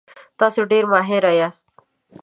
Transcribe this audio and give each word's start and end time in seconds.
تاسو 0.39 0.61
ډیر 0.71 0.83
ماهر 0.91 1.23
یاست. 1.39 1.65